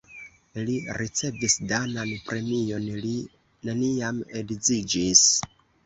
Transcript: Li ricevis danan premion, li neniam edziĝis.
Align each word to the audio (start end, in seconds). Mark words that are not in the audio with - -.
Li 0.69 0.77
ricevis 1.01 1.57
danan 1.73 2.15
premion, 2.31 2.91
li 3.07 3.15
neniam 3.71 4.27
edziĝis. 4.45 5.27